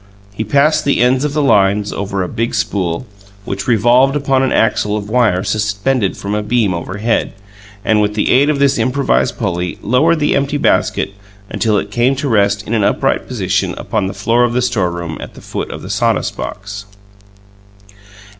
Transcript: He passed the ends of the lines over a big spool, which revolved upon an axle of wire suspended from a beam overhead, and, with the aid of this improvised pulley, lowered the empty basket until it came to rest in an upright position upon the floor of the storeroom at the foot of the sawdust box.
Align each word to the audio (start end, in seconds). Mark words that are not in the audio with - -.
He 0.33 0.43
passed 0.43 0.83
the 0.83 0.99
ends 0.99 1.23
of 1.23 1.33
the 1.33 1.43
lines 1.43 1.93
over 1.93 2.23
a 2.23 2.27
big 2.27 2.55
spool, 2.55 3.05
which 3.45 3.67
revolved 3.67 4.15
upon 4.15 4.41
an 4.41 4.51
axle 4.51 4.97
of 4.97 5.11
wire 5.11 5.43
suspended 5.43 6.17
from 6.17 6.33
a 6.33 6.41
beam 6.41 6.73
overhead, 6.73 7.33
and, 7.85 8.01
with 8.01 8.15
the 8.15 8.31
aid 8.31 8.49
of 8.49 8.57
this 8.57 8.79
improvised 8.79 9.37
pulley, 9.37 9.77
lowered 9.83 10.17
the 10.19 10.35
empty 10.35 10.57
basket 10.57 11.13
until 11.51 11.77
it 11.77 11.91
came 11.91 12.15
to 12.15 12.27
rest 12.27 12.63
in 12.65 12.73
an 12.73 12.83
upright 12.83 13.27
position 13.27 13.75
upon 13.77 14.07
the 14.07 14.15
floor 14.15 14.43
of 14.43 14.53
the 14.53 14.63
storeroom 14.63 15.17
at 15.19 15.35
the 15.35 15.39
foot 15.41 15.69
of 15.69 15.83
the 15.83 15.89
sawdust 15.91 16.35
box. 16.35 16.85